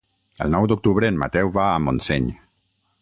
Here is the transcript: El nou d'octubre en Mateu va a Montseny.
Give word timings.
El 0.45 0.51
nou 0.53 0.63
d'octubre 0.71 1.11
en 1.13 1.19
Mateu 1.25 1.51
va 1.59 1.67
a 1.75 1.77
Montseny. 1.89 2.31